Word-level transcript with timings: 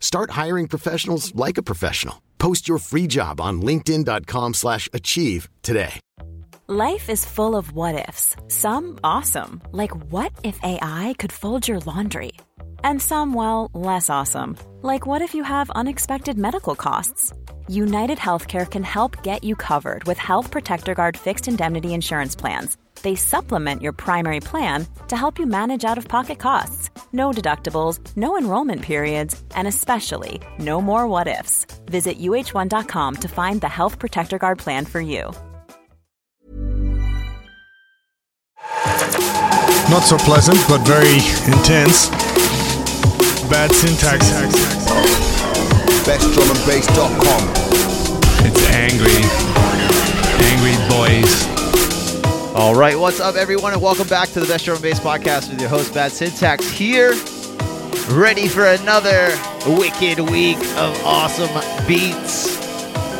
Start 0.00 0.30
hiring 0.30 0.66
professionals 0.66 1.32
like 1.34 1.58
a 1.58 1.62
professional. 1.62 2.20
Post 2.38 2.68
your 2.68 2.78
free 2.78 3.06
job 3.06 3.40
on 3.40 3.62
linkedin.com/achieve 3.62 4.54
slash 4.54 4.88
achieve 4.92 5.48
today. 5.62 6.00
Life 6.70 7.08
is 7.08 7.24
full 7.24 7.56
of 7.56 7.72
what 7.72 8.08
ifs. 8.08 8.36
Some 8.48 8.98
awesome, 9.02 9.62
like 9.72 9.94
what 10.12 10.32
if 10.44 10.60
AI 10.62 11.14
could 11.18 11.32
fold 11.32 11.66
your 11.66 11.80
laundry? 11.80 12.32
And 12.84 13.00
some, 13.00 13.32
well, 13.32 13.70
less 13.72 14.10
awesome, 14.10 14.56
like 14.82 15.06
what 15.06 15.22
if 15.22 15.34
you 15.34 15.44
have 15.44 15.70
unexpected 15.70 16.36
medical 16.36 16.74
costs? 16.76 17.32
United 17.68 18.18
Healthcare 18.18 18.70
can 18.70 18.82
help 18.82 19.22
get 19.22 19.44
you 19.44 19.56
covered 19.56 20.04
with 20.04 20.18
Health 20.18 20.50
Protector 20.50 20.94
Guard 20.94 21.16
fixed 21.16 21.48
indemnity 21.48 21.94
insurance 21.94 22.36
plans. 22.36 22.76
They 23.02 23.14
supplement 23.14 23.82
your 23.82 23.92
primary 23.92 24.40
plan 24.40 24.86
to 25.08 25.16
help 25.16 25.38
you 25.38 25.46
manage 25.46 25.84
out 25.84 25.98
of 25.98 26.08
pocket 26.08 26.38
costs. 26.38 26.90
No 27.12 27.30
deductibles, 27.30 28.00
no 28.16 28.36
enrollment 28.36 28.82
periods, 28.82 29.42
and 29.54 29.66
especially 29.68 30.40
no 30.58 30.80
more 30.80 31.06
what 31.06 31.26
ifs. 31.26 31.66
Visit 31.86 32.18
uh1.com 32.18 33.16
to 33.16 33.28
find 33.28 33.60
the 33.60 33.68
Health 33.68 33.98
Protector 33.98 34.38
Guard 34.38 34.58
plan 34.58 34.84
for 34.84 35.00
you. 35.00 35.32
Not 39.90 40.02
so 40.02 40.18
pleasant, 40.18 40.58
but 40.68 40.80
very 40.86 41.16
intense. 41.48 42.10
Bad 43.48 43.72
syntax. 43.72 44.28
bestdrumandbass.com. 46.04 47.42
It's 48.44 48.62
angry. 48.68 49.24
Angry 50.44 50.76
boys. 50.90 51.67
All 52.58 52.74
right, 52.74 52.98
what's 52.98 53.20
up, 53.20 53.36
everyone, 53.36 53.72
and 53.72 53.80
welcome 53.80 54.08
back 54.08 54.30
to 54.30 54.40
the 54.40 54.46
Best 54.46 54.64
Drum 54.64 54.82
Bass 54.82 54.98
Podcast 54.98 55.48
with 55.48 55.60
your 55.60 55.70
host, 55.70 55.94
Bad 55.94 56.10
Syntax, 56.10 56.68
here, 56.68 57.10
ready 58.10 58.48
for 58.48 58.66
another 58.66 59.30
wicked 59.64 60.18
week 60.28 60.58
of 60.76 61.00
awesome 61.04 61.48
beats. 61.86 62.60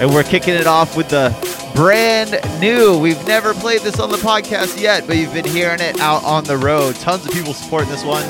And 0.01 0.13
we're 0.13 0.25
kicking 0.25 0.55
it 0.55 0.67
off 0.67 0.97
with 0.97 1.11
the 1.11 1.31
brand 1.77 2.33
new. 2.61 2.99
We've 2.99 3.25
never 3.29 3.55
played 3.55 3.83
this 3.83 4.01
on 4.01 4.11
the 4.11 4.17
podcast 4.17 4.83
yet, 4.83 5.07
but 5.07 5.17
you've 5.17 5.33
been 5.33 5.47
hearing 5.47 5.81
it 5.81 6.01
out 6.01 6.25
on 6.25 6.43
the 6.43 6.57
road. 6.57 6.97
Tons 6.97 7.25
of 7.25 7.31
people 7.31 7.55
supporting 7.55 7.91
this 7.91 8.05
one. 8.05 8.27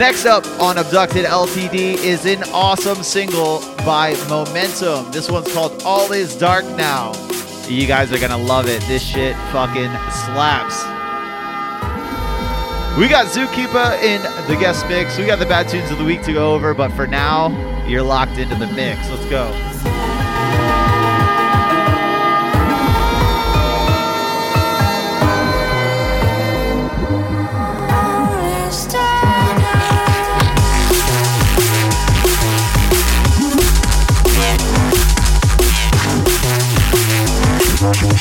Next 0.00 0.26
up 0.26 0.44
on 0.60 0.78
Abducted 0.78 1.26
LTD 1.26 2.02
is 2.02 2.26
an 2.26 2.42
awesome 2.52 3.04
single 3.04 3.60
by 3.86 4.16
Momentum. 4.28 5.12
This 5.12 5.30
one's 5.30 5.52
called 5.54 5.80
All 5.84 6.10
Is 6.10 6.36
Dark 6.36 6.64
Now. 6.76 7.12
You 7.68 7.86
guys 7.86 8.12
are 8.12 8.18
gonna 8.18 8.36
love 8.36 8.68
it. 8.68 8.82
This 8.82 9.02
shit 9.02 9.34
fucking 9.52 9.90
slaps. 10.10 10.82
We 12.98 13.08
got 13.08 13.26
Zookeeper 13.26 14.02
in 14.02 14.20
the 14.48 14.56
guest 14.56 14.86
mix. 14.88 15.16
We 15.16 15.24
got 15.24 15.38
the 15.38 15.46
bad 15.46 15.68
tunes 15.68 15.90
of 15.90 15.98
the 15.98 16.04
week 16.04 16.22
to 16.24 16.32
go 16.32 16.54
over, 16.54 16.74
but 16.74 16.90
for 16.92 17.06
now, 17.06 17.48
you're 17.86 18.02
locked 18.02 18.38
into 18.38 18.54
the 18.56 18.66
mix. 18.66 19.08
Let's 19.08 19.24
go. 19.30 19.50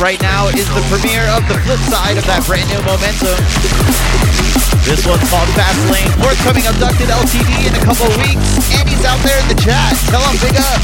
right 0.00 0.20
now 0.22 0.48
is 0.48 0.66
the 0.72 0.80
premiere 0.88 1.28
of 1.36 1.46
the 1.46 1.54
flip 1.60 1.78
side 1.92 2.16
of 2.16 2.24
that 2.24 2.40
brand 2.48 2.64
new 2.72 2.80
Momentum. 2.88 3.36
This 4.88 5.04
one's 5.04 5.28
called 5.28 5.48
Fastlane. 5.52 6.08
Forthcoming 6.24 6.64
Abducted 6.64 7.12
LTD 7.12 7.68
in 7.68 7.74
a 7.76 7.82
couple 7.84 8.08
of 8.08 8.16
weeks. 8.16 8.40
And 8.80 8.88
he's 8.88 9.04
out 9.04 9.20
there 9.20 9.36
in 9.36 9.48
the 9.52 9.60
chat. 9.60 9.92
Tell 10.08 10.24
him 10.24 10.40
big 10.40 10.56
up. 10.56 10.80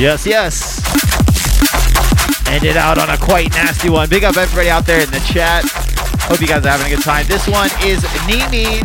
Yes, 0.00 0.24
yes. 0.24 0.80
Ended 2.48 2.78
out 2.78 2.96
on 2.96 3.10
a 3.10 3.18
quite 3.18 3.52
nasty 3.52 3.90
one. 3.90 4.08
Big 4.08 4.24
up 4.24 4.38
everybody 4.38 4.70
out 4.70 4.86
there 4.86 5.04
in 5.04 5.10
the 5.12 5.20
chat. 5.28 5.60
Hope 6.24 6.40
you 6.40 6.48
guys 6.48 6.64
are 6.64 6.72
having 6.72 6.88
a 6.88 6.96
good 6.96 7.04
time. 7.04 7.28
This 7.28 7.44
one 7.44 7.68
is 7.84 8.00
Nimi. 8.24 8.80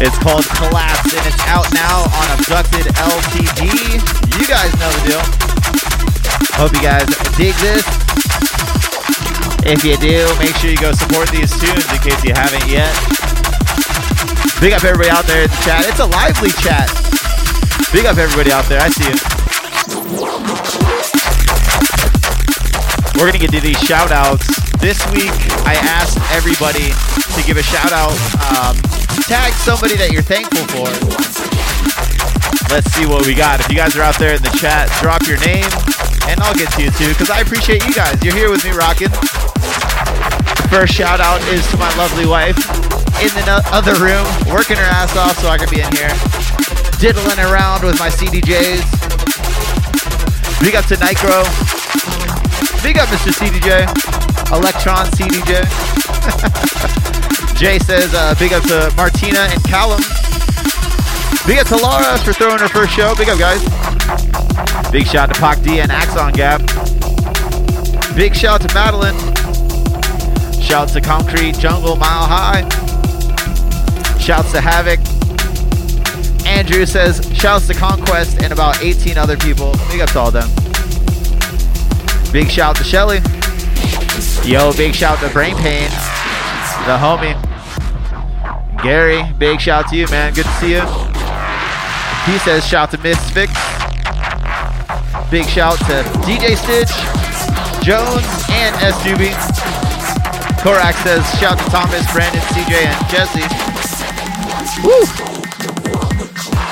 It's 0.00 0.16
called 0.24 0.48
Collapse 0.56 1.12
and 1.12 1.20
it's 1.28 1.44
out 1.52 1.68
now 1.76 2.08
on 2.16 2.26
Abducted 2.32 2.88
LTD. 2.96 4.00
You 4.40 4.46
guys 4.48 4.72
know 4.80 4.88
the 4.88 5.02
deal. 5.04 5.24
Hope 6.56 6.72
you 6.72 6.80
guys 6.80 7.04
dig 7.36 7.52
this. 7.60 7.84
If 9.68 9.84
you 9.84 10.00
do, 10.00 10.24
make 10.40 10.56
sure 10.56 10.72
you 10.72 10.80
go 10.80 10.96
support 10.96 11.28
these 11.28 11.52
tunes 11.60 11.84
in 11.92 12.00
case 12.00 12.24
you 12.24 12.32
haven't 12.32 12.64
yet. 12.72 12.96
Big 14.64 14.72
up 14.72 14.82
everybody 14.82 15.12
out 15.12 15.28
there 15.28 15.44
in 15.44 15.50
the 15.50 15.60
chat. 15.60 15.84
It's 15.84 16.00
a 16.00 16.08
lively 16.08 16.56
chat. 16.64 17.01
Big 17.92 18.06
up 18.06 18.16
everybody 18.16 18.50
out 18.50 18.64
there. 18.66 18.80
I 18.80 18.88
see 18.88 19.04
you. 19.04 19.16
We're 23.20 23.30
to 23.30 23.38
get 23.38 23.52
to 23.52 23.60
these 23.60 23.78
shout 23.84 24.10
outs. 24.10 24.48
This 24.80 24.98
week, 25.12 25.30
I 25.68 25.76
asked 25.76 26.16
everybody 26.32 26.88
to 27.36 27.40
give 27.46 27.60
a 27.60 27.62
shout 27.62 27.92
out. 27.92 28.16
Um, 28.48 28.80
tag 29.28 29.52
somebody 29.60 29.94
that 30.00 30.10
you're 30.10 30.24
thankful 30.24 30.64
for. 30.72 30.88
Let's 32.72 32.88
see 32.96 33.04
what 33.04 33.26
we 33.26 33.34
got. 33.34 33.60
If 33.60 33.68
you 33.68 33.76
guys 33.76 33.94
are 33.94 34.02
out 34.02 34.18
there 34.18 34.34
in 34.34 34.42
the 34.42 34.56
chat, 34.56 34.88
drop 35.04 35.28
your 35.28 35.38
name 35.44 35.68
and 36.32 36.40
I'll 36.40 36.56
get 36.56 36.72
to 36.80 36.82
you 36.82 36.90
too 36.96 37.12
because 37.12 37.28
I 37.28 37.40
appreciate 37.44 37.84
you 37.84 37.92
guys. 37.92 38.16
You're 38.24 38.34
here 38.34 38.48
with 38.48 38.64
me 38.64 38.72
rocking. 38.72 39.12
First 40.72 40.96
shout 40.96 41.20
out 41.20 41.44
is 41.52 41.60
to 41.70 41.76
my 41.76 41.92
lovely 42.00 42.24
wife 42.24 42.56
in 43.20 43.28
the 43.44 43.60
other 43.70 43.94
room, 44.00 44.24
working 44.48 44.80
her 44.80 44.88
ass 44.88 45.14
off 45.14 45.36
so 45.38 45.48
I 45.48 45.58
can 45.58 45.68
be 45.68 45.84
in 45.84 45.92
here, 45.92 46.10
diddling 47.02 47.40
around 47.40 47.82
with 47.82 47.98
my 47.98 48.08
CDJs. 48.08 48.86
Big 50.62 50.76
up 50.76 50.84
to 50.84 50.96
Nitro. 51.02 51.42
Big 52.80 52.96
up, 52.96 53.08
Mr. 53.08 53.34
CDJ. 53.34 53.90
Electron 54.54 55.06
CDJ. 55.06 55.66
Jay 57.58 57.80
says, 57.80 58.14
uh, 58.14 58.36
big 58.38 58.52
up 58.52 58.62
to 58.68 58.94
Martina 58.96 59.40
and 59.50 59.60
Callum. 59.64 60.00
Big 61.44 61.58
up 61.58 61.66
to 61.66 61.76
Laura 61.76 62.16
for 62.18 62.32
throwing 62.32 62.60
her 62.60 62.68
first 62.68 62.92
show. 62.92 63.16
Big 63.16 63.28
up, 63.28 63.36
guys. 63.36 63.60
Big 64.92 65.04
shout 65.04 65.34
to 65.34 65.40
Pac 65.40 65.60
D 65.62 65.80
and 65.80 65.90
Axon 65.90 66.32
Gap. 66.34 66.60
Big 68.14 68.32
shout 68.32 68.60
to 68.60 68.72
Madeline. 68.74 69.18
Shout 70.62 70.90
to 70.90 71.00
Concrete 71.00 71.58
Jungle 71.58 71.96
Mile 71.96 72.28
High. 72.28 72.62
Shouts 74.20 74.52
to 74.52 74.60
Havoc. 74.60 75.01
Andrew 76.62 76.86
says, 76.86 77.28
shouts 77.36 77.66
to 77.66 77.74
Conquest 77.74 78.40
and 78.40 78.52
about 78.52 78.80
18 78.84 79.18
other 79.18 79.36
people. 79.36 79.72
Big 79.90 80.00
up 80.00 80.08
to 80.10 80.20
all 80.20 80.30
them. 80.30 80.48
Big 82.32 82.48
shout 82.48 82.76
to 82.76 82.84
Shelly. 82.84 83.18
Yo, 84.48 84.72
big 84.74 84.94
shout 84.94 85.18
to 85.18 85.28
Brain 85.30 85.56
Pain, 85.56 85.90
the 86.86 86.96
homie. 86.96 87.34
Gary, 88.80 89.24
big 89.38 89.60
shout 89.60 89.88
to 89.88 89.96
you, 89.96 90.06
man. 90.06 90.32
Good 90.34 90.44
to 90.44 90.52
see 90.52 90.74
you. 90.74 90.82
He 92.30 92.38
says, 92.38 92.64
shout 92.64 92.92
to 92.92 92.98
Misfix. 92.98 93.50
Big 95.32 95.46
shout 95.46 95.78
to 95.78 96.04
DJ 96.22 96.54
Stitch, 96.54 96.94
Jones, 97.84 98.22
and 98.50 98.72
S. 98.76 98.94
Doobie. 99.02 99.34
Korak 100.62 100.94
says, 101.02 101.28
shout 101.40 101.58
to 101.58 101.64
Thomas, 101.64 102.06
Brandon, 102.12 102.40
CJ, 102.40 102.86
and 102.86 103.08
Jesse. 103.10 104.86
Woo! 104.86 105.31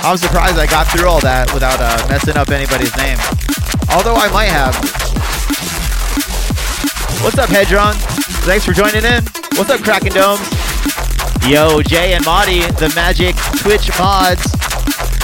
I'm 0.03 0.17
surprised 0.17 0.57
I 0.57 0.67
got 0.67 0.89
through 0.89 1.07
all 1.07 1.21
that 1.21 1.53
without 1.53 1.77
uh, 1.77 1.93
messing 2.09 2.37
up 2.37 2.49
anybody's 2.49 2.97
name. 2.97 3.21
Although 3.93 4.17
I 4.17 4.33
might 4.33 4.49
have. 4.49 4.73
What's 7.21 7.37
up, 7.37 7.51
Hedron? 7.53 7.93
Thanks 8.49 8.65
for 8.65 8.73
joining 8.73 9.05
in. 9.05 9.23
What's 9.61 9.69
up, 9.69 9.85
Kraken 9.85 10.17
Domes? 10.17 10.41
Yo, 11.45 11.83
Jay 11.83 12.15
and 12.15 12.25
Marty, 12.25 12.65
the 12.81 12.91
magic 12.97 13.37
Twitch 13.61 13.93
mods. 14.01 14.41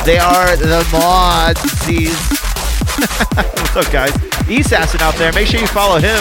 They 0.05 0.19
are 0.19 0.57
the 0.57 0.85
mods. 0.93 1.65
What's 3.01 3.77
up, 3.77 3.91
guys? 3.91 4.13
Esassin 4.45 5.01
out 5.01 5.15
there. 5.17 5.33
Make 5.33 5.49
sure 5.49 5.59
you 5.59 5.67
follow 5.67 5.97
him. 5.97 6.21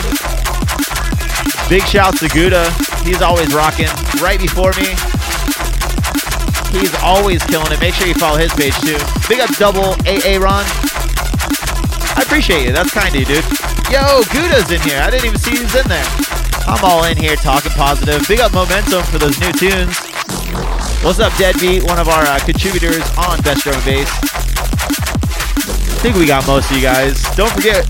Big 1.68 1.84
shouts 1.84 2.20
to 2.22 2.30
Gouda. 2.30 2.72
He's 3.04 3.22
always 3.22 3.54
rocking. 3.54 3.92
Right 4.24 4.40
before 4.40 4.72
me. 4.80 4.96
He's 6.76 6.94
always 7.00 7.42
killing 7.44 7.72
it. 7.72 7.80
Make 7.80 7.96
sure 7.96 8.06
you 8.06 8.14
follow 8.16 8.38
his 8.38 8.52
page 8.54 8.76
too. 8.84 9.00
Big 9.32 9.40
up 9.40 9.50
double 9.56 9.96
AA 10.04 10.36
Ron. 10.36 10.68
I 12.16 12.24
appreciate 12.26 12.68
you. 12.68 12.74
That's 12.74 12.92
kind 12.92 13.08
of 13.08 13.16
you, 13.16 13.26
dude. 13.26 13.48
Yo, 13.88 14.20
Gouda's 14.28 14.68
in 14.72 14.82
here. 14.84 15.00
I 15.00 15.10
didn't 15.10 15.26
even 15.26 15.40
see 15.40 15.52
he's 15.52 15.74
in 15.76 15.88
there. 15.88 16.06
I'm 16.68 16.84
all 16.84 17.06
in 17.06 17.16
here 17.16 17.36
talking 17.36 17.72
positive. 17.72 18.28
Big 18.28 18.40
up 18.40 18.52
Momentum 18.52 19.04
for 19.04 19.20
those 19.20 19.40
new 19.40 19.52
tunes. 19.54 19.96
What's 21.00 21.20
up, 21.20 21.32
Deadbeat? 21.38 21.84
One 21.84 22.00
of 22.00 22.10
our 22.10 22.24
uh, 22.24 22.40
contributors 22.44 23.06
on 23.16 23.40
Best 23.42 23.64
Drum 23.64 23.76
and 23.76 23.86
Bass. 23.86 24.10
I 25.96 26.00
think 26.02 26.18
we 26.18 26.26
got 26.26 26.46
most 26.48 26.72
of 26.72 26.76
you 26.76 26.84
guys. 26.84 27.24
Don't 27.36 27.52
forget, 27.52 27.88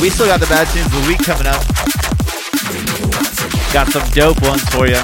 we 0.00 0.10
still 0.10 0.26
got 0.26 0.40
the 0.40 0.46
bad 0.46 0.68
tunes 0.68 0.86
of 0.86 0.92
the 0.92 1.08
week 1.08 1.24
coming 1.24 1.46
up. 1.46 1.64
Got 3.72 3.88
some 3.88 4.04
dope 4.10 4.42
ones 4.42 4.62
for 4.68 4.86
you. 4.86 5.00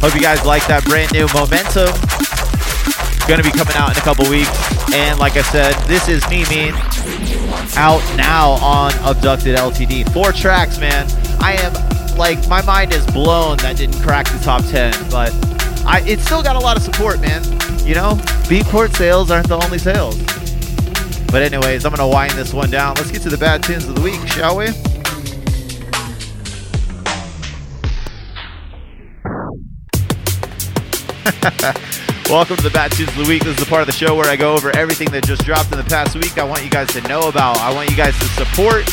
Hope 0.00 0.14
you 0.14 0.20
guys 0.22 0.46
like 0.46 0.66
that 0.66 0.82
brand 0.86 1.12
new 1.12 1.28
Momentum. 1.36 1.92
Gonna 3.28 3.44
be 3.44 3.52
coming 3.52 3.76
out 3.76 3.92
in 3.92 3.98
a 3.98 4.00
couple 4.00 4.24
weeks. 4.30 4.48
And 4.94 5.18
like 5.18 5.36
I 5.36 5.42
said, 5.42 5.74
this 5.84 6.08
is 6.08 6.26
me 6.30 6.48
mean 6.48 6.72
out 7.76 8.00
now 8.16 8.52
on 8.64 8.92
Abducted 9.04 9.56
LTD. 9.56 10.10
Four 10.12 10.32
tracks, 10.32 10.78
man. 10.78 11.06
I 11.38 11.52
am 11.60 12.16
like 12.16 12.48
my 12.48 12.62
mind 12.62 12.94
is 12.94 13.04
blown 13.08 13.58
that 13.58 13.76
didn't 13.76 14.00
crack 14.00 14.26
the 14.28 14.38
top 14.38 14.64
ten, 14.64 14.92
but 15.10 15.34
I 15.84 16.02
it 16.06 16.20
still 16.20 16.42
got 16.42 16.56
a 16.56 16.60
lot 16.60 16.78
of 16.78 16.82
support, 16.82 17.20
man. 17.20 17.44
You 17.86 17.94
know, 17.94 18.14
Beatport 18.48 18.96
sales 18.96 19.30
aren't 19.30 19.48
the 19.48 19.62
only 19.62 19.78
sales. 19.78 20.16
But 21.26 21.42
anyways, 21.42 21.84
I'm 21.84 21.94
gonna 21.94 22.08
wind 22.08 22.32
this 22.32 22.54
one 22.54 22.70
down. 22.70 22.94
Let's 22.96 23.10
get 23.10 23.20
to 23.22 23.28
the 23.28 23.38
bad 23.38 23.62
tunes 23.62 23.86
of 23.86 23.94
the 23.94 24.00
week, 24.00 24.26
shall 24.26 24.56
we? 24.56 24.68
Welcome 32.28 32.56
to 32.56 32.62
the 32.62 32.70
Bad 32.70 32.92
Tunes 32.92 33.08
of 33.16 33.16
the 33.16 33.24
Week. 33.24 33.42
This 33.42 33.56
is 33.56 33.64
the 33.64 33.70
part 33.70 33.80
of 33.80 33.86
the 33.86 33.96
show 33.96 34.14
where 34.14 34.28
I 34.28 34.36
go 34.36 34.52
over 34.52 34.76
everything 34.76 35.08
that 35.12 35.24
just 35.24 35.42
dropped 35.42 35.72
in 35.72 35.78
the 35.78 35.88
past 35.88 36.12
week. 36.14 36.36
I 36.36 36.44
want 36.44 36.62
you 36.62 36.68
guys 36.68 36.92
to 36.92 37.00
know 37.08 37.32
about. 37.32 37.56
I 37.64 37.72
want 37.72 37.88
you 37.88 37.96
guys 37.96 38.12
to 38.18 38.28
support. 38.36 38.84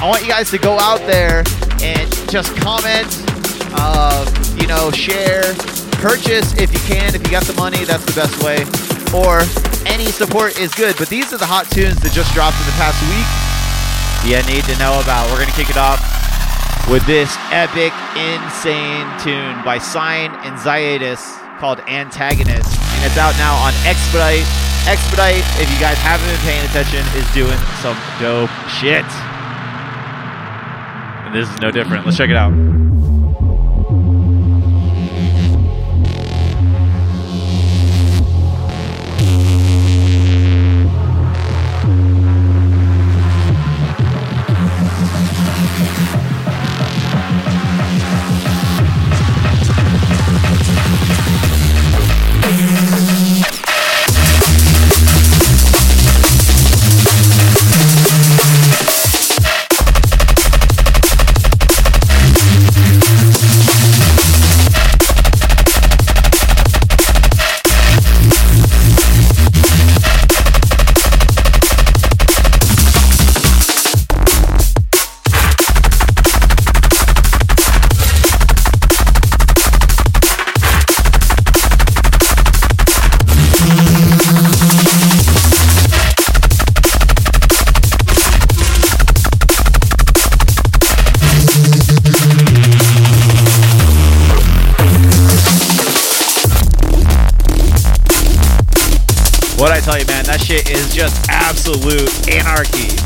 I 0.00 0.08
want 0.08 0.22
you 0.22 0.28
guys 0.28 0.50
to 0.52 0.58
go 0.58 0.78
out 0.80 1.04
there 1.04 1.44
and 1.84 2.08
just 2.32 2.56
comment, 2.56 3.04
uh, 3.76 4.24
you 4.56 4.66
know, 4.66 4.90
share, 4.90 5.52
purchase 6.00 6.56
if 6.56 6.72
you 6.72 6.80
can. 6.88 7.14
If 7.14 7.20
you 7.20 7.30
got 7.30 7.44
the 7.44 7.52
money, 7.52 7.84
that's 7.84 8.06
the 8.08 8.16
best 8.16 8.40
way. 8.40 8.64
Or 9.12 9.44
any 9.84 10.08
support 10.08 10.58
is 10.58 10.72
good. 10.72 10.96
But 10.96 11.12
these 11.12 11.34
are 11.34 11.38
the 11.38 11.44
hot 11.44 11.68
tunes 11.68 12.00
that 12.00 12.16
just 12.16 12.32
dropped 12.32 12.56
in 12.56 12.64
the 12.64 12.78
past 12.80 12.96
week. 13.12 13.28
You 14.24 14.40
need 14.48 14.64
to 14.72 14.76
know 14.80 14.96
about. 15.04 15.28
We're 15.28 15.44
gonna 15.44 15.52
kick 15.52 15.68
it 15.68 15.76
off 15.76 16.00
with 16.88 17.04
this 17.04 17.28
epic, 17.52 17.92
insane 18.16 19.04
tune 19.20 19.60
by 19.68 19.76
Syne 19.76 20.32
and 20.48 20.56
Zyatus 20.56 21.39
called 21.60 21.80
Antagonist. 21.80 22.80
And 22.80 23.04
it's 23.04 23.18
out 23.18 23.36
now 23.36 23.54
on 23.56 23.74
Expedite. 23.84 24.48
Expedite, 24.88 25.44
if 25.60 25.70
you 25.70 25.78
guys 25.78 25.98
haven't 25.98 26.26
been 26.26 26.40
paying 26.40 26.64
attention, 26.64 27.04
is 27.14 27.28
doing 27.34 27.58
some 27.84 27.96
dope 28.18 28.50
shit. 28.80 29.04
And 31.26 31.34
this 31.34 31.48
is 31.48 31.60
no 31.60 31.70
different. 31.70 32.06
Let's 32.06 32.16
check 32.16 32.30
it 32.30 32.36
out. 32.36 32.79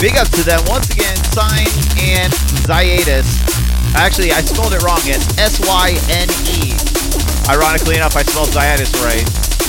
Big 0.01 0.16
up 0.16 0.28
to 0.36 0.42
them 0.42 0.61
once 0.66 0.90
again, 0.90 1.16
Syne 1.32 1.70
and 2.01 2.32
Zyatus. 2.66 3.26
Actually, 3.95 4.32
I 4.32 4.40
spelled 4.42 4.74
it 4.74 4.82
wrong. 4.82 5.01
It's 5.05 5.38
S 5.38 5.61
Y 5.64 5.97
N 6.11 6.28
E. 6.51 6.74
Ironically 7.49 7.97
enough, 7.97 8.16
I 8.16 8.22
spelled 8.22 8.49
Zyatus 8.49 8.92
right. 9.05 9.24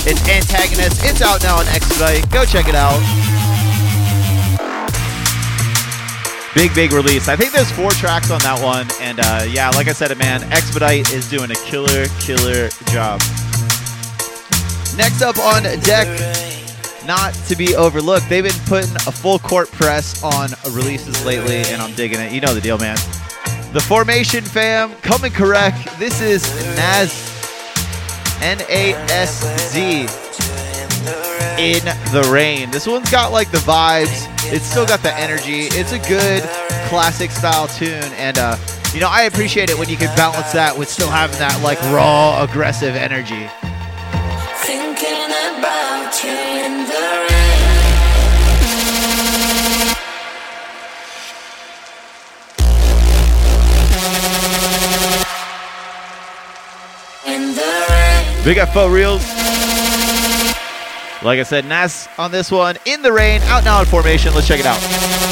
It's 0.08 0.22
Antagonist. 0.28 1.04
It's 1.04 1.22
out 1.22 1.42
now 1.42 1.58
on 1.58 1.66
Expedite. 1.68 2.30
Go 2.30 2.44
check 2.44 2.68
it 2.68 2.74
out. 2.74 3.00
Big, 6.54 6.74
big 6.74 6.92
release. 6.92 7.28
I 7.28 7.36
think 7.36 7.52
there's 7.52 7.70
four 7.70 7.90
tracks 7.90 8.30
on 8.30 8.40
that 8.40 8.58
one. 8.62 8.88
And 9.00 9.20
uh, 9.20 9.44
yeah, 9.46 9.68
like 9.70 9.88
I 9.88 9.92
said, 9.92 10.16
man, 10.16 10.42
Expedite 10.52 11.12
is 11.12 11.28
doing 11.28 11.50
a 11.50 11.58
killer, 11.68 12.08
killer 12.18 12.68
job. 12.88 13.20
Next 14.96 15.20
up 15.20 15.36
on 15.38 15.64
deck, 15.84 16.08
not 17.06 17.34
to 17.34 17.56
be 17.56 17.76
overlooked, 17.76 18.28
they've 18.28 18.44
been 18.44 18.52
putting 18.66 18.94
a 18.96 19.12
full 19.12 19.38
court 19.38 19.70
press 19.70 20.22
on 20.22 20.50
releases 20.72 21.24
lately, 21.24 21.58
and 21.72 21.80
I'm 21.80 21.94
digging 21.94 22.20
it. 22.20 22.32
You 22.32 22.40
know 22.40 22.54
the 22.54 22.60
deal, 22.60 22.78
man. 22.78 22.96
The 23.72 23.80
Formation 23.80 24.42
fam, 24.42 24.94
coming 24.96 25.32
correct. 25.32 25.98
This 25.98 26.20
is 26.20 26.42
Nasz, 26.76 27.32
N 28.42 28.60
A 28.68 28.94
S 29.10 29.42
Z, 29.72 30.00
in 31.58 31.84
the 32.12 32.28
rain. 32.32 32.70
This 32.70 32.86
one's 32.86 33.10
got 33.10 33.32
like 33.32 33.50
the 33.50 33.58
vibes. 33.58 34.26
It's 34.52 34.64
still 34.64 34.86
got 34.86 35.02
the 35.02 35.14
energy. 35.14 35.66
It's 35.72 35.92
a 35.92 35.98
good 36.08 36.42
classic 36.88 37.30
style 37.30 37.68
tune, 37.68 38.12
and 38.14 38.38
uh, 38.38 38.56
you 38.94 39.00
know 39.00 39.08
I 39.08 39.22
appreciate 39.22 39.70
it 39.70 39.78
when 39.78 39.88
you 39.88 39.96
can 39.96 40.14
balance 40.16 40.52
that 40.52 40.76
with 40.76 40.88
still 40.88 41.10
having 41.10 41.38
that 41.38 41.62
like 41.62 41.80
raw, 41.92 42.42
aggressive 42.42 42.94
energy. 42.94 43.48
Big 58.46 58.58
up 58.58 58.68
faux 58.68 58.88
reels. 58.92 59.24
Like 61.20 61.40
I 61.40 61.42
said, 61.42 61.64
Nasz 61.64 62.06
on 62.16 62.30
this 62.30 62.48
one, 62.48 62.76
in 62.84 63.02
the 63.02 63.12
rain, 63.12 63.42
out 63.42 63.64
now 63.64 63.80
in 63.80 63.86
formation. 63.86 64.32
Let's 64.34 64.46
check 64.46 64.60
it 64.60 64.66
out. 64.66 65.25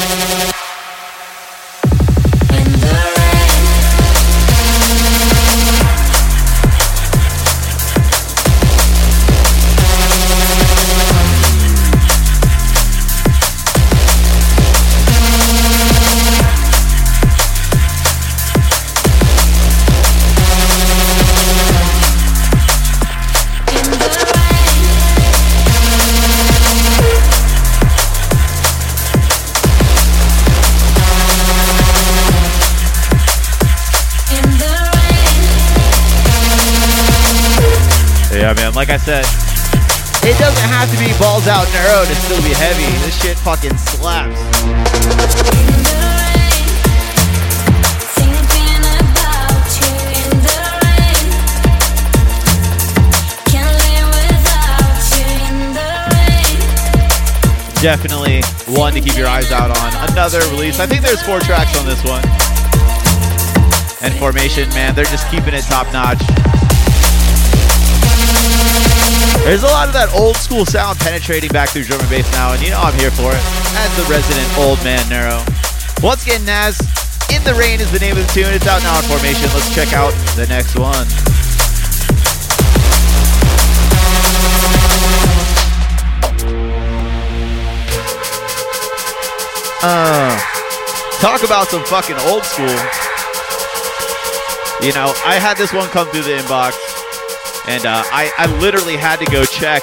I 38.95 38.97
said, 38.97 39.27
it 40.23 40.39
doesn't 40.39 40.69
have 40.71 40.87
to 40.87 40.95
be 40.95 41.11
balls 41.19 41.51
out 41.51 41.67
neuro 41.75 42.07
to 42.07 42.15
still 42.15 42.39
be 42.47 42.55
heavy. 42.55 42.87
This 43.03 43.19
shit 43.19 43.35
fucking 43.39 43.75
slaps. 43.75 44.39
In 44.63 44.71
the 45.83 45.99
rain. 45.99 46.63
Thinking 48.15 48.87
about 48.87 49.67
you 49.75 49.91
in 50.15 50.31
the 50.39 50.63
rain. 50.79 51.27
Can't 53.51 53.67
live 53.83 54.07
without 54.15 55.03
you 55.11 55.27
in 55.43 55.75
the 55.75 55.91
rain. 56.15 56.55
Definitely 57.83 58.47
one 58.79 58.93
to 58.93 59.01
keep 59.01 59.17
your 59.17 59.27
eyes 59.27 59.51
out 59.51 59.75
on. 59.75 59.91
Another 60.09 60.39
release. 60.55 60.79
I 60.79 60.87
think 60.87 61.01
there's 61.01 61.21
four 61.21 61.41
tracks 61.41 61.77
on 61.77 61.85
this 61.85 61.99
one. 62.05 62.23
And 64.01 64.17
formation, 64.17 64.69
man, 64.69 64.95
they're 64.95 65.03
just 65.03 65.29
keeping 65.29 65.53
it 65.53 65.65
top 65.65 65.91
notch. 65.91 66.23
There's 69.45 69.61
a 69.61 69.69
lot 69.69 69.85
of 69.85 69.93
that 69.93 70.09
old 70.17 70.35
school 70.41 70.65
sound 70.65 70.97
penetrating 70.97 71.53
back 71.53 71.69
through 71.69 71.85
and 71.85 72.09
bass 72.09 72.25
now, 72.33 72.57
and 72.57 72.61
you 72.65 72.73
know 72.73 72.81
I'm 72.81 72.97
here 72.97 73.13
for 73.13 73.29
it. 73.29 73.43
As 73.77 73.93
the 73.93 74.01
resident 74.09 74.49
old 74.57 74.81
man 74.81 75.05
Nero. 75.05 75.37
Once 76.01 76.25
again, 76.25 76.41
Nasz, 76.49 76.81
In 77.29 77.45
the 77.45 77.53
Rain 77.53 77.77
is 77.77 77.93
the 77.93 78.01
name 78.01 78.17
of 78.17 78.25
the 78.25 78.31
tune. 78.33 78.49
It's 78.49 78.65
out 78.65 78.81
now 78.81 78.97
in 78.97 79.05
formation. 79.05 79.45
Let's 79.53 79.69
check 79.69 79.93
out 79.93 80.09
the 80.33 80.49
next 80.49 80.73
one. 80.73 81.05
Uh, 89.85 90.33
talk 91.21 91.45
about 91.45 91.69
some 91.69 91.85
fucking 91.85 92.17
old 92.25 92.41
school. 92.49 92.73
You 94.81 94.91
know, 94.97 95.13
I 95.21 95.37
had 95.37 95.53
this 95.57 95.71
one 95.71 95.87
come 95.89 96.09
through 96.09 96.23
the 96.23 96.41
inbox, 96.41 96.73
and 97.67 97.85
uh, 97.85 98.03
I, 98.13 98.29
I 98.37 98.45
literally 98.61 98.97
had 98.97 99.17
to 99.17 99.27
go 99.31 99.43
check. 99.45 99.81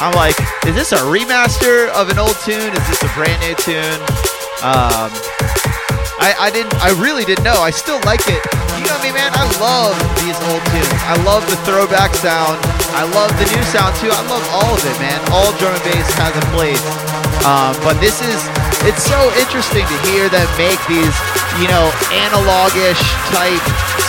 I'm 0.00 0.16
like, 0.16 0.36
is 0.64 0.72
this 0.72 0.92
a 0.96 1.02
remaster 1.04 1.92
of 1.92 2.08
an 2.08 2.16
old 2.16 2.36
tune? 2.40 2.72
Is 2.72 2.84
this 2.88 3.00
a 3.04 3.10
brand 3.12 3.36
new 3.44 3.52
tune? 3.60 4.00
Um, 4.64 5.12
I, 6.16 6.32
I 6.36 6.48
didn't, 6.48 6.72
I 6.80 6.96
really 6.96 7.28
didn't 7.28 7.44
know. 7.44 7.60
I 7.60 7.68
still 7.68 8.00
like 8.08 8.24
it. 8.24 8.40
You 8.80 8.88
know 8.88 8.96
me, 9.04 9.12
man. 9.12 9.28
I 9.36 9.44
love 9.60 9.92
these 10.24 10.36
old 10.48 10.64
tunes. 10.72 10.88
I 11.04 11.20
love 11.28 11.44
the 11.52 11.60
throwback 11.68 12.16
sound. 12.16 12.56
I 12.96 13.04
love 13.12 13.28
the 13.36 13.44
new 13.52 13.64
sound 13.68 13.92
too. 14.00 14.08
I 14.08 14.24
love 14.32 14.44
all 14.56 14.72
of 14.72 14.80
it, 14.80 14.96
man. 14.96 15.20
All 15.28 15.52
drum 15.60 15.76
and 15.76 15.84
bass 15.84 16.08
has 16.16 16.32
a 16.32 16.44
place. 16.56 16.84
Um, 17.44 17.76
but 17.84 18.00
this 18.00 18.24
is, 18.24 18.40
it's 18.88 19.04
so 19.04 19.20
interesting 19.36 19.84
to 19.84 19.96
hear 20.08 20.32
them 20.32 20.48
make 20.56 20.80
these, 20.88 21.16
you 21.60 21.68
know, 21.68 21.92
analogish 22.12 23.04
type 23.32 23.64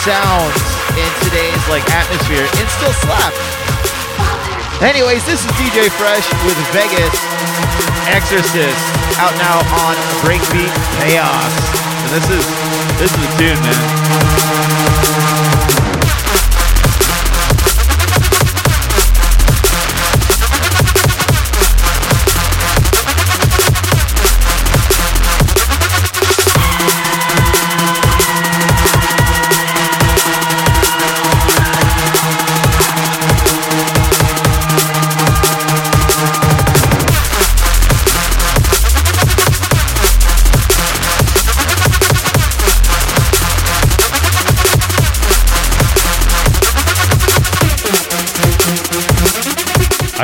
sounds 0.07 0.80
in 0.97 1.11
today's 1.23 1.63
like 1.69 1.83
atmosphere 1.91 2.43
and 2.43 2.67
still 2.69 2.93
slap. 3.03 3.33
Anyways, 4.81 5.23
this 5.25 5.45
is 5.45 5.51
DJ 5.59 5.89
Fresh 5.93 6.25
with 6.43 6.57
Vegas 6.73 7.13
Exorcist 8.09 8.81
out 9.21 9.35
now 9.37 9.61
on 9.85 9.95
Breakbeat 10.25 10.73
Chaos. 10.99 11.53
And 12.03 12.11
this 12.11 12.27
is 12.29 12.45
this 12.97 13.11
is 13.13 13.23
a 13.23 13.31
tune, 13.37 13.61
man. 13.61 14.60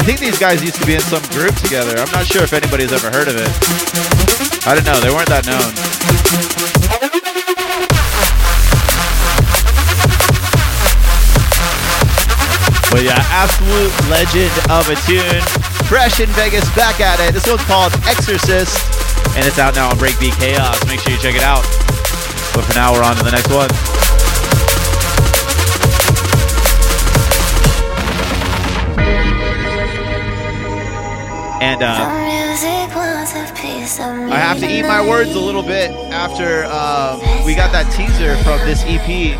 Think 0.07 0.21
these 0.21 0.39
guys 0.39 0.63
used 0.63 0.79
to 0.79 0.85
be 0.85 0.95
in 0.95 1.01
some 1.01 1.21
group 1.35 1.53
together. 1.55 1.99
I'm 1.99 2.09
not 2.15 2.25
sure 2.25 2.41
if 2.41 2.53
anybody's 2.53 2.93
ever 2.93 3.11
heard 3.11 3.27
of 3.27 3.35
it. 3.35 3.51
I 4.63 4.71
don't 4.71 4.87
know. 4.87 4.95
They 5.03 5.11
weren't 5.11 5.27
that 5.27 5.43
known. 5.43 5.67
But 12.87 13.03
yeah, 13.03 13.19
absolute 13.35 13.91
legend 14.07 14.55
of 14.71 14.87
a 14.87 14.95
tune. 15.03 15.43
Fresh 15.91 16.21
in 16.21 16.31
Vegas, 16.39 16.63
back 16.71 17.01
at 17.03 17.19
it. 17.19 17.33
This 17.33 17.45
one's 17.45 17.67
called 17.67 17.91
Exorcist, 18.07 18.79
and 19.35 19.43
it's 19.43 19.59
out 19.59 19.75
now 19.75 19.89
on 19.89 19.97
Breakbeat 19.97 20.39
Chaos. 20.39 20.79
Make 20.87 21.01
sure 21.01 21.11
you 21.11 21.19
check 21.19 21.35
it 21.35 21.43
out. 21.43 21.67
But 22.55 22.63
for 22.63 22.73
now, 22.79 22.93
we're 22.93 23.03
on 23.03 23.17
to 23.17 23.23
the 23.27 23.31
next 23.31 23.51
one. 23.51 23.67
And 31.67 31.83
uh, 31.83 31.97
I 34.31 34.39
have 34.39 34.57
to 34.59 34.71
eat 34.71 34.83
my 34.83 35.05
words 35.05 35.35
a 35.35 35.39
little 35.39 35.61
bit 35.61 35.91
after 36.15 36.63
um, 36.63 37.19
we 37.43 37.55
got 37.55 37.73
that 37.73 37.91
teaser 37.91 38.37
from 38.47 38.63
this 38.63 38.87
EP. 38.87 39.35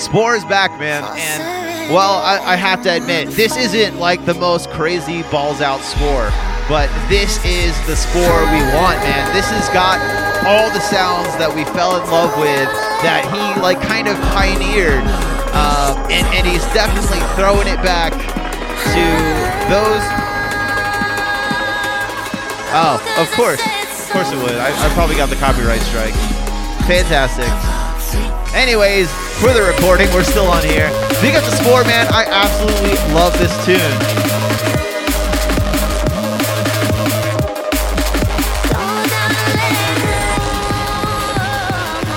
Spor 0.00 0.34
is 0.34 0.44
back, 0.46 0.76
man, 0.80 1.04
and 1.14 1.94
Well, 1.94 2.18
I, 2.18 2.54
I 2.54 2.56
have 2.56 2.82
to 2.82 2.96
admit, 2.96 3.28
this 3.28 3.56
isn't 3.56 4.00
like 4.00 4.26
the 4.26 4.34
most 4.34 4.68
crazy 4.70 5.22
balls 5.30 5.60
out 5.60 5.78
Spor, 5.82 6.26
but 6.66 6.90
this 7.06 7.38
is 7.46 7.70
the 7.86 7.94
Spor 7.94 8.34
we 8.50 8.60
want, 8.74 8.98
man. 9.06 9.32
This 9.32 9.46
has 9.46 9.68
got 9.70 10.02
all 10.42 10.68
the 10.74 10.82
sounds 10.82 11.30
that 11.38 11.54
we 11.54 11.62
fell 11.70 12.02
in 12.02 12.10
love 12.10 12.34
with 12.34 12.66
that 13.06 13.22
he 13.30 13.62
like 13.62 13.80
kind 13.82 14.08
of 14.08 14.18
pioneered, 14.34 15.06
uh, 15.54 15.94
and, 16.10 16.26
and 16.34 16.44
he's 16.44 16.66
definitely 16.74 17.22
throwing 17.38 17.68
it 17.68 17.78
back 17.86 18.10
to 18.10 19.37
those. 19.68 20.02
Oh, 22.72 22.96
of 23.18 23.30
course, 23.32 23.60
of 23.60 24.10
course 24.10 24.32
it 24.32 24.36
would. 24.36 24.56
I, 24.56 24.72
I 24.72 24.88
probably 24.94 25.16
got 25.16 25.28
the 25.28 25.36
copyright 25.36 25.80
strike. 25.82 26.14
Fantastic. 26.86 27.48
Anyways, 28.54 29.12
for 29.40 29.52
the 29.52 29.62
recording, 29.62 30.08
we're 30.12 30.24
still 30.24 30.46
on 30.46 30.64
here. 30.64 30.88
Big 31.20 31.34
up 31.34 31.44
the 31.44 31.54
Spor, 31.56 31.84
man. 31.84 32.06
I 32.10 32.24
absolutely 32.24 32.96
love 33.14 33.36
this 33.38 33.52
tune. 33.64 33.78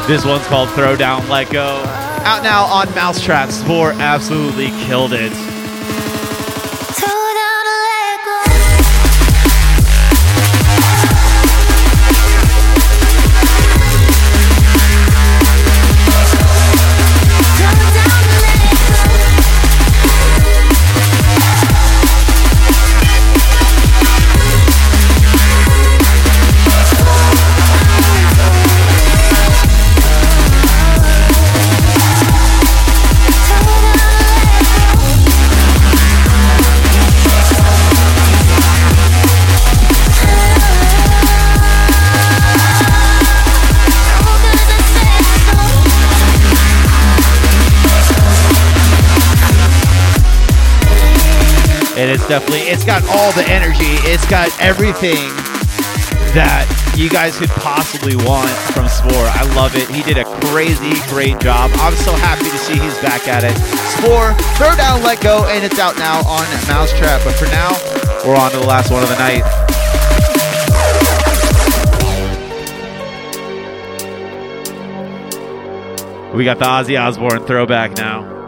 This 0.08 0.26
one's 0.26 0.46
called 0.48 0.70
Throw 0.72 0.96
Down, 0.96 1.28
Let 1.30 1.50
Go. 1.52 1.84
Out 2.24 2.44
now 2.44 2.64
on 2.64 2.94
Mousetrap. 2.96 3.50
Spor 3.52 3.92
absolutely 3.94 4.70
killed 4.86 5.14
it. 5.14 5.51
It's 52.12 52.28
definitely, 52.28 52.68
it's 52.68 52.84
got 52.84 53.02
all 53.08 53.32
the 53.32 53.48
energy. 53.48 53.96
It's 54.04 54.28
got 54.28 54.52
everything 54.60 55.32
that 56.36 56.68
you 56.98 57.10
guys 57.10 57.40
could 57.40 57.48
possibly 57.64 58.20
want 58.28 58.52
from 58.76 58.92
Spor. 58.92 59.16
I 59.32 59.48
love 59.56 59.80
it. 59.80 59.88
He 59.88 60.04
did 60.04 60.18
a 60.20 60.28
crazy 60.52 60.92
great 61.08 61.40
job. 61.40 61.72
I'm 61.76 61.96
so 61.96 62.12
happy 62.12 62.52
to 62.52 62.60
see 62.60 62.76
he's 62.76 63.00
back 63.00 63.32
at 63.32 63.48
it. 63.48 63.56
Spor, 63.96 64.36
throw 64.60 64.76
down, 64.76 65.00
let 65.08 65.24
go, 65.24 65.48
and 65.48 65.64
it's 65.64 65.80
out 65.80 65.96
now 65.96 66.20
on 66.28 66.44
Mousetrap. 66.68 67.24
But 67.24 67.32
for 67.40 67.48
now, 67.48 67.72
we're 68.28 68.36
on 68.36 68.52
to 68.52 68.60
the 68.60 68.68
last 68.68 68.92
one 68.92 69.04
of 69.04 69.08
the 69.08 69.16
night. 69.16 69.48
We 76.36 76.44
got 76.44 76.60
the 76.60 76.66
Ozzy 76.66 77.00
Osbourne 77.00 77.48
throwback 77.48 77.96
now. 77.96 78.41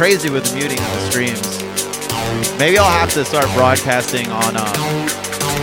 Crazy 0.00 0.30
with 0.30 0.46
the 0.46 0.56
muting 0.56 0.78
on 0.80 0.90
the 0.96 1.10
streams. 1.10 1.60
Maybe 2.58 2.78
I'll 2.78 2.88
have 2.88 3.12
to 3.12 3.22
start 3.22 3.44
broadcasting 3.52 4.26
on 4.30 4.56
um, 4.56 4.72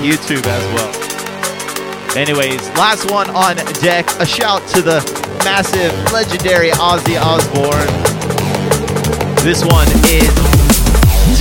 YouTube 0.05 0.45
as 0.45 0.63
well. 0.77 2.15
Anyways, 2.15 2.61
last 2.77 3.09
one 3.09 3.31
on 3.31 3.55
deck. 3.81 4.05
A 4.19 4.27
shout 4.27 4.61
to 4.75 4.83
the 4.83 5.01
massive, 5.43 5.91
legendary 6.13 6.69
Ozzy 6.69 7.19
Osbourne. 7.19 7.89
This 9.43 9.65
one 9.65 9.87
is 10.05 10.29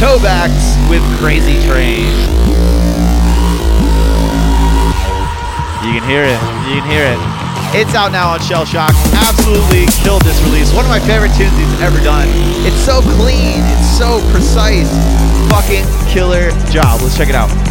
Tobax 0.01 0.57
with 0.89 1.03
Crazy 1.21 1.61
Train. 1.69 2.09
You 5.85 6.01
can 6.01 6.09
hear 6.09 6.25
it. 6.25 6.41
You 6.65 6.81
can 6.81 6.91
hear 6.91 7.05
it. 7.13 7.36
It's 7.75 7.95
out 7.95 8.13
now 8.13 8.31
on 8.31 8.41
Shell 8.41 8.65
Shock. 8.65 8.91
Absolutely 9.13 9.87
killed 10.03 10.23
this 10.23 10.41
release. 10.43 10.73
One 10.73 10.85
of 10.85 10.91
my 10.91 11.01
favorite 11.01 11.35
tunes 11.35 11.57
he's 11.57 11.81
ever 11.81 11.99
done. 12.03 12.29
It's 12.65 12.77
so 12.77 13.01
clean. 13.19 13.61
It's 13.75 13.99
so 13.99 14.21
precise. 14.31 14.91
Fucking 15.51 15.85
killer 16.07 16.51
job. 16.71 17.01
Let's 17.03 17.17
check 17.17 17.29
it 17.29 17.35
out. 17.35 17.66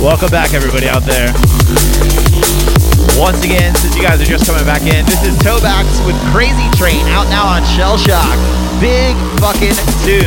Welcome 0.00 0.30
back, 0.30 0.54
everybody 0.54 0.88
out 0.88 1.02
there. 1.02 1.28
Once 3.20 3.44
again, 3.44 3.74
since 3.74 3.94
you 3.94 4.00
guys 4.02 4.18
are 4.18 4.24
just 4.24 4.46
coming 4.46 4.64
back 4.64 4.80
in, 4.80 5.04
this 5.04 5.22
is 5.26 5.36
Tobax 5.40 6.00
with 6.06 6.16
Crazy 6.32 6.70
Train 6.70 7.04
out 7.08 7.28
now 7.28 7.44
on 7.44 7.62
Shell 7.76 7.98
Shock. 7.98 8.38
Big 8.80 9.14
fucking 9.40 9.76
tune. 10.00 10.24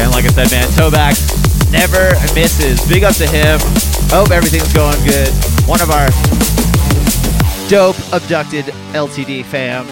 And 0.00 0.10
like 0.12 0.24
I 0.24 0.32
said, 0.32 0.50
man, 0.50 0.66
Tobax 0.72 1.70
never 1.70 2.14
misses. 2.34 2.80
Big 2.88 3.04
up 3.04 3.14
to 3.16 3.26
him. 3.26 3.91
Hope 4.12 4.30
everything's 4.30 4.70
going 4.74 5.02
good. 5.06 5.32
One 5.66 5.80
of 5.80 5.88
our 5.88 6.06
dope 7.70 7.96
abducted 8.12 8.66
LTD 8.92 9.42
fam. 9.42 9.86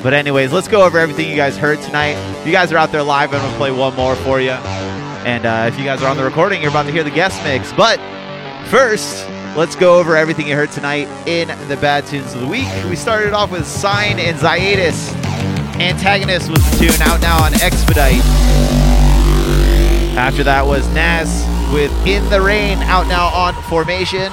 But 0.00 0.14
anyways, 0.14 0.52
let's 0.52 0.68
go 0.68 0.84
over 0.84 0.96
everything 0.96 1.28
you 1.28 1.34
guys 1.34 1.56
heard 1.56 1.80
tonight. 1.80 2.12
If 2.38 2.46
you 2.46 2.52
guys 2.52 2.70
are 2.70 2.76
out 2.76 2.92
there 2.92 3.02
live, 3.02 3.34
I'm 3.34 3.40
gonna 3.42 3.56
play 3.56 3.72
one 3.72 3.96
more 3.96 4.14
for 4.14 4.40
you. 4.40 4.52
And 4.52 5.44
uh, 5.44 5.64
if 5.66 5.76
you 5.76 5.84
guys 5.84 6.00
are 6.02 6.08
on 6.08 6.16
the 6.16 6.22
recording, 6.22 6.62
you're 6.62 6.70
about 6.70 6.86
to 6.86 6.92
hear 6.92 7.02
the 7.02 7.10
guest 7.10 7.42
mix. 7.42 7.72
But 7.72 7.98
first, 8.68 9.28
let's 9.56 9.74
go 9.74 9.98
over 9.98 10.16
everything 10.16 10.46
you 10.46 10.54
heard 10.54 10.70
tonight 10.70 11.08
in 11.26 11.48
the 11.66 11.76
bad 11.78 12.06
tunes 12.06 12.34
of 12.34 12.42
the 12.42 12.46
week. 12.46 12.68
We 12.88 12.94
started 12.94 13.32
off 13.32 13.50
with 13.50 13.66
Syne 13.66 14.20
and 14.20 14.38
Zyatus. 14.38 15.12
Antagonist 15.80 16.48
was 16.48 16.60
the 16.70 16.86
tune 16.86 17.02
out 17.02 17.20
now 17.20 17.42
on 17.42 17.54
Expedite. 17.54 18.22
After 20.16 20.44
that 20.44 20.64
was 20.64 20.86
Nasz 20.90 21.51
with 21.72 21.90
In 22.06 22.28
the 22.28 22.40
Rain 22.40 22.78
out 22.82 23.08
now 23.08 23.28
on 23.28 23.54
Formation. 23.64 24.30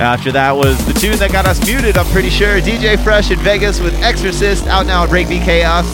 After 0.00 0.32
that 0.32 0.56
was 0.56 0.82
the 0.86 0.94
tune 0.94 1.18
that 1.18 1.30
got 1.30 1.44
us 1.44 1.64
muted, 1.66 1.98
I'm 1.98 2.06
pretty 2.06 2.30
sure. 2.30 2.58
DJ 2.60 2.98
Fresh 3.04 3.30
in 3.30 3.38
Vegas 3.40 3.80
with 3.80 3.94
Exorcist 4.02 4.66
out 4.66 4.86
now 4.86 5.02
on 5.02 5.08
Breakbeat 5.08 5.44
Chaos. 5.44 5.84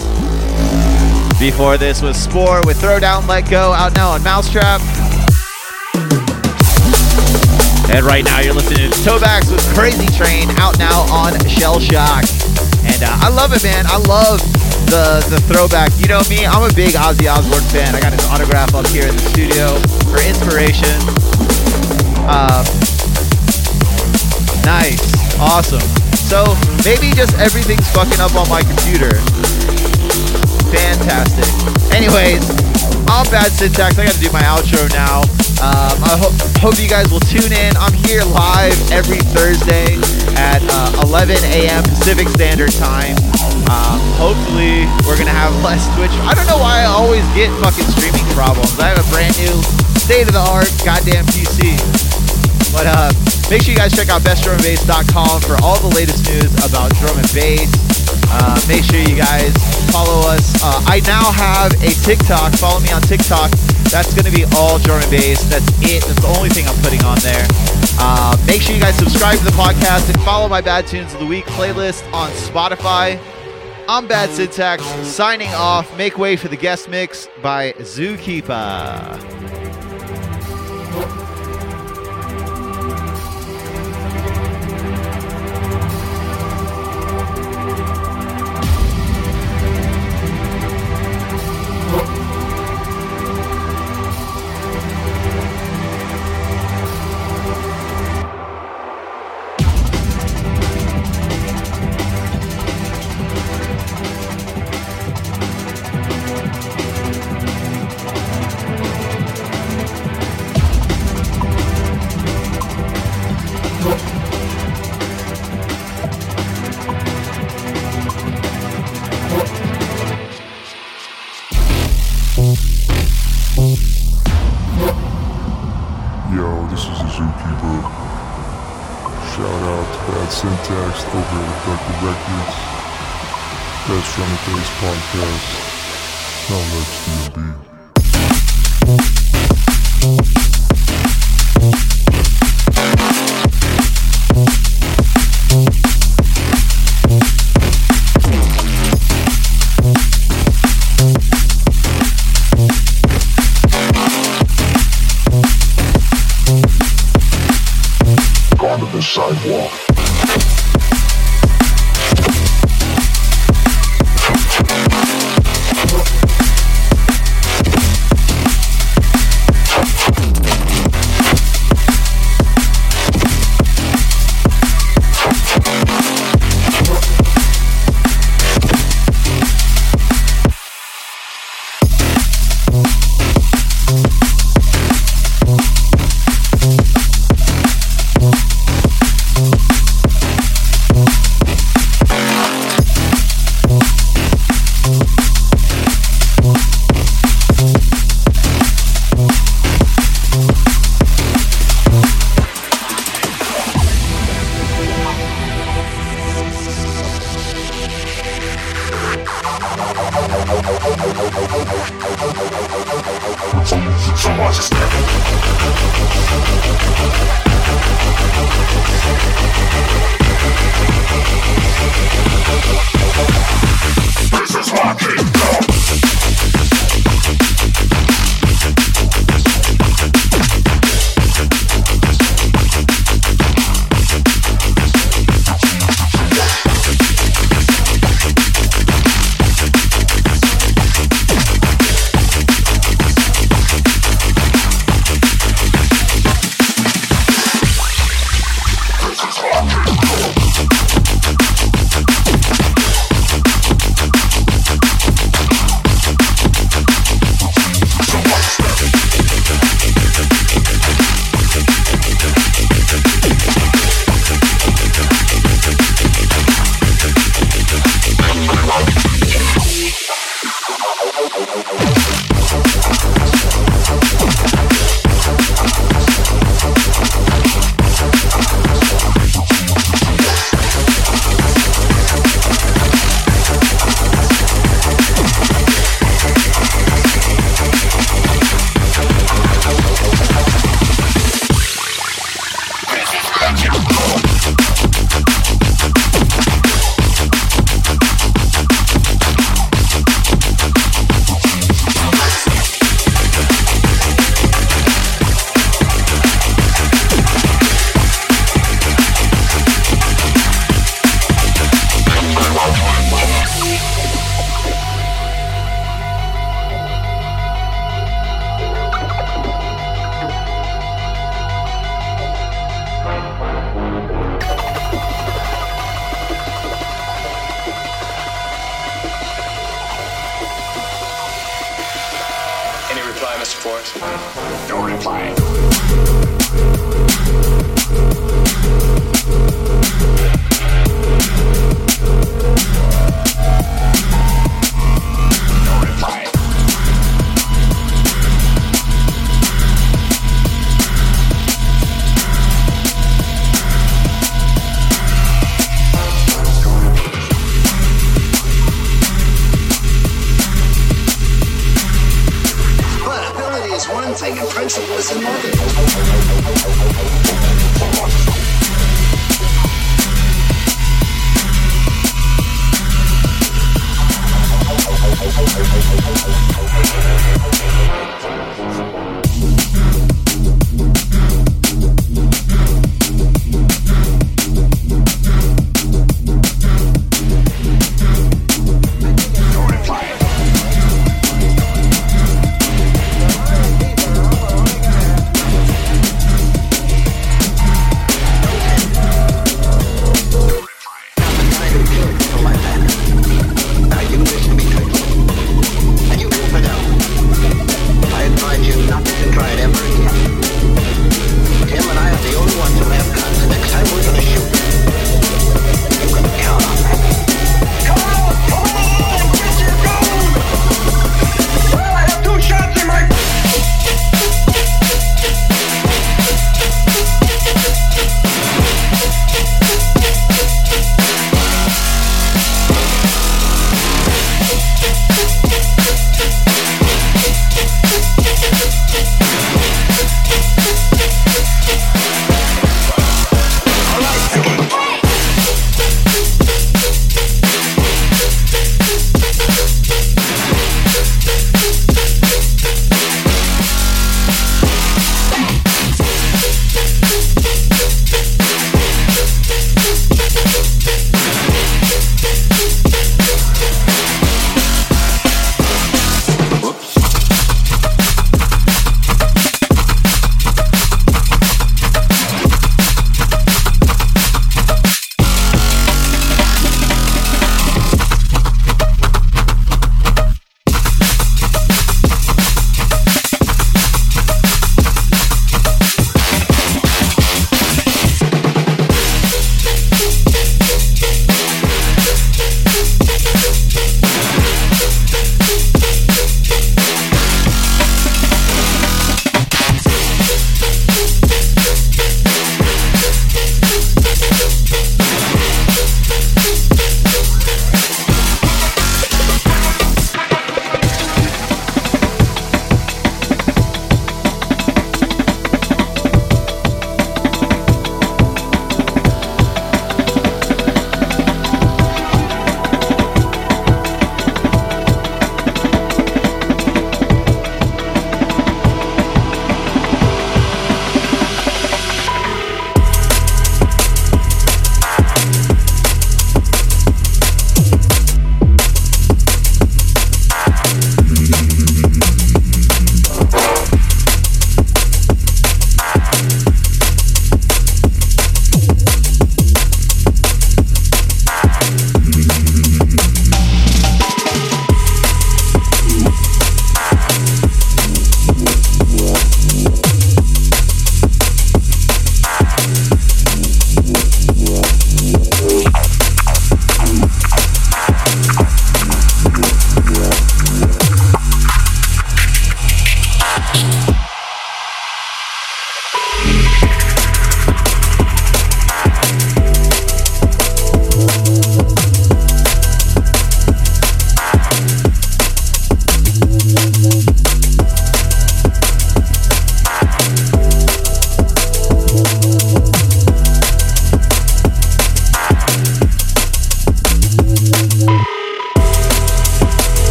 Before 1.40 1.76
this 1.76 2.00
was 2.00 2.16
Spor 2.16 2.62
with 2.64 2.80
Throwdown 2.80 3.26
Let 3.26 3.50
Go 3.50 3.72
out 3.72 3.94
now 3.96 4.10
on 4.10 4.22
Mousetrap. 4.22 4.80
And 7.90 8.04
right 8.06 8.24
now 8.24 8.40
you're 8.40 8.54
listening 8.54 8.90
to 8.90 9.04
Tobax 9.04 9.50
with 9.50 9.60
Crazy 9.74 10.06
Train 10.16 10.50
out 10.58 10.78
now 10.78 11.02
on 11.12 11.32
Shell 11.48 11.80
Shock. 11.80 12.24
And 12.86 13.02
uh, 13.02 13.26
I 13.26 13.28
love 13.28 13.52
it, 13.52 13.64
man. 13.64 13.84
I 13.88 13.98
love 13.98 14.40
the 14.90 15.22
the 15.30 15.40
throwback. 15.50 15.90
You 15.98 16.06
know 16.08 16.22
me, 16.28 16.46
I'm 16.46 16.62
a 16.62 16.72
big 16.74 16.94
Ozzy 16.94 17.26
Osbourne 17.30 17.64
fan. 17.70 17.94
I 17.94 18.00
got 18.00 18.12
his 18.12 18.24
autograph 18.30 18.74
up 18.74 18.86
here 18.88 19.06
in 19.06 19.14
the 19.14 19.26
studio 19.32 19.76
for 20.10 20.20
inspiration. 20.22 20.96
Um, 22.26 22.64
nice. 24.66 25.02
awesome. 25.38 25.84
So 26.26 26.42
maybe 26.82 27.14
just 27.14 27.38
everything's 27.38 27.86
fucking 27.94 28.18
up 28.18 28.34
on 28.34 28.48
my 28.48 28.62
computer. 28.62 29.14
Fantastic. 30.74 31.46
Anyways, 31.94 32.42
I'm 33.06 33.26
Bad 33.30 33.52
Syntax. 33.54 33.98
I 33.98 34.06
gotta 34.06 34.18
do 34.18 34.30
my 34.32 34.42
outro 34.42 34.82
now. 34.92 35.22
Um, 35.62 35.96
I 36.04 36.18
ho- 36.20 36.34
hope 36.60 36.76
you 36.82 36.88
guys 36.88 37.08
will 37.10 37.22
tune 37.22 37.52
in. 37.52 37.76
I'm 37.78 37.94
here 38.04 38.22
live 38.24 38.76
every 38.90 39.18
Thursday 39.32 39.96
at 40.36 40.60
uh, 40.68 41.06
11 41.06 41.36
a.m. 41.54 41.82
Pacific 41.84 42.28
Standard 42.28 42.72
Time. 42.72 43.16
Um, 43.66 43.98
hopefully, 44.20 44.84
we're 45.08 45.18
gonna 45.18 45.34
have 45.34 45.52
less 45.64 45.88
Twitch. 45.96 46.12
I 46.28 46.34
don't 46.36 46.46
know 46.46 46.60
why 46.60 46.84
I 46.84 46.88
always 46.92 47.24
get 47.34 47.48
fucking 47.64 47.88
streaming 47.96 48.24
problems. 48.36 48.78
I 48.78 48.92
have 48.94 49.00
a 49.00 49.08
brand 49.10 49.34
new 49.40 49.56
state 49.98 50.28
of 50.28 50.34
the 50.36 50.44
art 50.44 50.70
goddamn 50.84 51.26
PC. 51.34 51.74
But 52.76 52.86
uh, 52.86 53.08
make 53.50 53.62
sure 53.62 53.72
you 53.72 53.78
guys 53.80 53.96
check 53.96 54.08
out 54.08 54.22
bestdrumandbass.com 54.22 55.40
for 55.42 55.56
all 55.64 55.80
the 55.80 55.90
latest 55.96 56.28
news 56.28 56.52
about 56.62 56.92
drum 57.00 57.16
and 57.16 57.30
bass. 57.32 57.72
Uh, 58.28 58.58
make 58.68 58.84
sure 58.84 59.00
you 59.00 59.16
guys 59.16 59.54
follow 59.90 60.28
us. 60.28 60.54
Uh, 60.62 60.82
I 60.86 61.00
now 61.06 61.32
have 61.32 61.72
a 61.80 61.90
TikTok. 62.04 62.52
Follow 62.54 62.80
me 62.80 62.92
on 62.92 63.00
TikTok. 63.02 63.50
That's 63.88 64.12
going 64.14 64.26
to 64.28 64.34
be 64.34 64.44
all 64.56 64.78
drum 64.78 65.00
and 65.00 65.10
bass. 65.10 65.42
That's 65.48 65.66
it. 65.82 66.04
That's 66.04 66.20
the 66.20 66.32
only 66.36 66.50
thing 66.50 66.66
I'm 66.68 66.76
putting 66.82 67.02
on 67.04 67.18
there. 67.20 67.46
Uh, 67.98 68.36
make 68.46 68.60
sure 68.62 68.74
you 68.74 68.80
guys 68.80 68.96
subscribe 68.96 69.38
to 69.38 69.44
the 69.44 69.56
podcast 69.56 70.12
and 70.12 70.20
follow 70.22 70.48
my 70.48 70.60
Bad 70.60 70.86
Tunes 70.86 71.14
of 71.14 71.20
the 71.20 71.26
Week 71.26 71.46
playlist 71.46 72.04
on 72.12 72.30
Spotify. 72.32 73.18
I'm 73.88 74.08
Bad 74.08 74.30
Syntax, 74.30 74.84
signing 75.06 75.48
off. 75.50 75.96
Make 75.96 76.18
way 76.18 76.34
for 76.34 76.48
the 76.48 76.56
guest 76.56 76.88
mix 76.88 77.28
by 77.40 77.72
Zookeeper. 77.74 79.22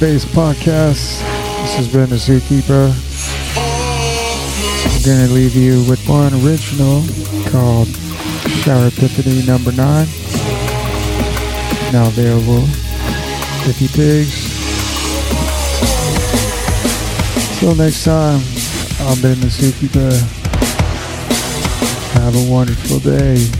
Bass 0.00 0.24
Podcast. 0.24 1.20
This 1.60 1.74
has 1.76 1.92
been 1.92 2.08
the 2.08 2.16
Zookeeper. 2.16 2.88
I'm 4.86 5.02
gonna 5.04 5.30
leave 5.30 5.54
you 5.54 5.84
with 5.90 6.00
one 6.08 6.32
original 6.42 7.04
called 7.52 7.86
Shower 8.64 8.86
Epiphany 8.86 9.44
Number 9.46 9.72
9. 9.72 10.06
Now 11.92 12.08
available 12.08 12.64
if 13.68 13.76
you 13.82 13.88
pigs. 13.88 14.48
Till 17.60 17.74
next 17.74 18.02
time, 18.02 18.40
I've 19.06 19.20
been 19.20 19.38
the 19.40 19.48
Zookeeper. 19.52 20.16
Have 22.14 22.34
a 22.34 22.50
wonderful 22.50 23.00
day. 23.00 23.59